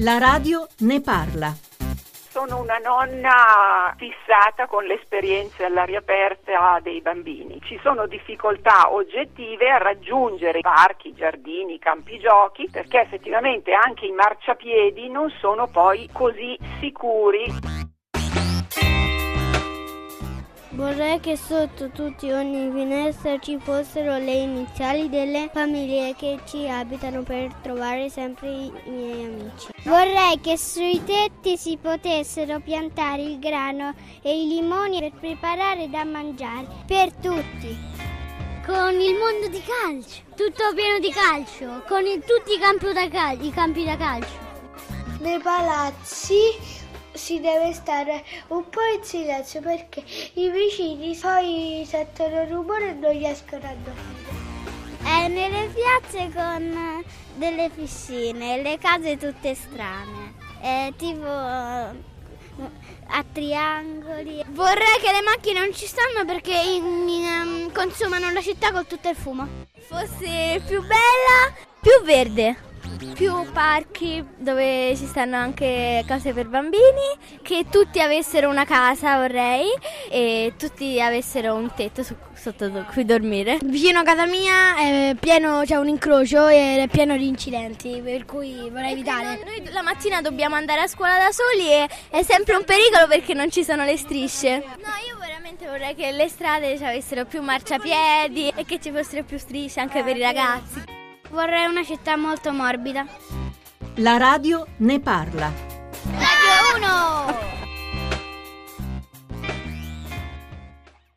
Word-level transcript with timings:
La 0.00 0.18
radio 0.18 0.66
ne 0.78 1.00
parla. 1.00 1.54
Sono 2.30 2.60
una 2.60 2.78
nonna 2.78 3.94
fissata 3.96 4.66
con 4.66 4.84
le 4.84 4.94
esperienze 4.94 5.64
all'aria 5.64 5.98
aperta 5.98 6.78
dei 6.82 7.00
bambini. 7.00 7.60
Ci 7.62 7.78
sono 7.82 8.06
difficoltà 8.06 8.92
oggettive 8.92 9.68
a 9.68 9.78
raggiungere 9.78 10.60
parchi, 10.60 11.12
giardini, 11.12 11.78
campi 11.78 12.18
giochi, 12.18 12.68
perché 12.70 13.00
effettivamente 13.00 13.72
anche 13.72 14.06
i 14.06 14.12
marciapiedi 14.12 15.08
non 15.10 15.28
sono 15.38 15.66
poi 15.66 16.08
così 16.12 16.56
sicuri. 16.78 17.79
Vorrei 20.80 21.20
che 21.20 21.36
sotto 21.36 21.90
tutti 21.90 22.30
ogni 22.30 22.70
finestra 22.72 23.38
ci 23.38 23.58
fossero 23.60 24.16
le 24.16 24.32
iniziali 24.32 25.10
delle 25.10 25.50
famiglie 25.52 26.14
che 26.16 26.38
ci 26.46 26.66
abitano 26.66 27.22
per 27.22 27.52
trovare 27.60 28.08
sempre 28.08 28.48
i 28.48 28.72
miei 28.86 29.24
amici. 29.26 29.68
Vorrei 29.82 30.40
che 30.40 30.56
sui 30.56 31.04
tetti 31.04 31.58
si 31.58 31.76
potessero 31.76 32.60
piantare 32.60 33.20
il 33.20 33.38
grano 33.38 33.92
e 34.22 34.42
i 34.42 34.48
limoni 34.48 35.00
per 35.00 35.12
preparare 35.20 35.90
da 35.90 36.02
mangiare 36.04 36.66
per 36.86 37.12
tutti. 37.12 37.76
Con 38.64 38.98
il 38.98 39.16
mondo 39.18 39.48
di 39.50 39.60
calcio, 39.62 40.22
tutto 40.34 40.72
pieno 40.74 40.98
di 40.98 41.10
calcio, 41.10 41.82
con 41.86 42.06
il, 42.06 42.24
tutti 42.24 42.54
i 42.54 42.58
campi 42.58 42.90
da, 42.94 43.06
cal- 43.06 43.44
i 43.44 43.50
campi 43.50 43.84
da 43.84 43.98
calcio. 43.98 44.48
Nei 45.18 45.40
palazzi 45.40 46.79
si 47.20 47.38
deve 47.38 47.74
stare 47.74 48.24
un 48.48 48.66
po' 48.70 48.80
in 48.96 49.04
silenzio 49.04 49.60
perché 49.60 50.02
i 50.34 50.48
vicini 50.48 51.14
poi 51.14 51.84
sentono 51.86 52.46
rumore 52.46 52.88
e 52.88 52.92
non 52.94 53.12
riescono 53.12 53.62
a 53.62 53.74
dormire. 53.84 54.48
È 55.02 55.28
nelle 55.28 55.68
piazze 55.68 56.30
con 56.32 57.04
delle 57.34 57.70
piscine, 57.74 58.62
le 58.62 58.78
case 58.78 59.18
tutte 59.18 59.54
strane, 59.54 60.34
è 60.62 60.92
tipo 60.96 61.26
a 61.26 61.94
triangoli. 63.32 64.42
Vorrei 64.48 64.98
che 65.00 65.12
le 65.12 65.22
macchine 65.22 65.60
non 65.60 65.74
ci 65.74 65.86
stanno 65.86 66.24
perché 66.24 66.54
in, 66.54 67.06
in, 67.08 67.24
um, 67.24 67.72
consumano 67.72 68.32
la 68.32 68.40
città 68.40 68.72
con 68.72 68.86
tutto 68.86 69.10
il 69.10 69.16
fumo. 69.16 69.46
Fosse 69.88 70.62
più 70.66 70.80
bella, 70.80 71.52
più 71.80 72.02
verde 72.02 72.68
più 73.14 73.32
parchi 73.52 74.24
dove 74.36 74.94
ci 74.96 75.06
stanno 75.06 75.36
anche 75.36 76.04
cose 76.06 76.32
per 76.32 76.46
bambini, 76.48 76.82
che 77.42 77.66
tutti 77.70 78.00
avessero 78.00 78.48
una 78.48 78.64
casa 78.64 79.18
vorrei 79.18 79.68
e 80.10 80.54
tutti 80.58 81.00
avessero 81.00 81.54
un 81.54 81.72
tetto 81.74 82.02
su, 82.02 82.14
sotto 82.34 82.70
cui 82.92 83.04
dormire. 83.04 83.58
Vicino 83.62 84.00
a 84.00 84.02
casa 84.02 84.26
mia 84.26 84.76
è 84.76 85.16
pieno, 85.18 85.62
c'è 85.64 85.76
un 85.76 85.88
incrocio 85.88 86.48
e 86.48 86.82
è 86.82 86.88
pieno 86.88 87.16
di 87.16 87.26
incidenti, 87.26 88.00
per 88.02 88.24
cui 88.24 88.68
vorrei 88.70 88.92
evitare. 88.92 89.40
Noi, 89.44 89.60
noi 89.60 89.72
la 89.72 89.82
mattina 89.82 90.20
dobbiamo 90.20 90.54
andare 90.56 90.80
a 90.80 90.86
scuola 90.86 91.18
da 91.18 91.30
soli 91.30 91.70
e 91.70 91.88
è 92.10 92.22
sempre 92.22 92.56
un 92.56 92.64
pericolo 92.64 93.06
perché 93.06 93.34
non 93.34 93.50
ci 93.50 93.64
sono 93.64 93.84
le 93.84 93.96
strisce. 93.96 94.56
No, 94.58 94.92
io 95.06 95.18
veramente 95.18 95.66
vorrei 95.66 95.94
che 95.94 96.10
le 96.12 96.28
strade 96.28 96.74
avessero 96.74 97.24
più 97.24 97.42
marciapiedi 97.42 98.52
e 98.54 98.64
che 98.64 98.80
ci 98.80 98.90
fossero 98.90 99.24
più 99.24 99.38
strisce 99.38 99.80
anche 99.80 100.02
per 100.02 100.16
i 100.16 100.22
ragazzi. 100.22 100.89
Vorrei 101.30 101.66
una 101.66 101.84
città 101.84 102.16
molto 102.16 102.52
morbida. 102.52 103.06
La 103.96 104.16
radio 104.16 104.66
ne 104.78 105.00
parla. 105.00 105.52
Radio 106.12 106.76
1 106.76 107.39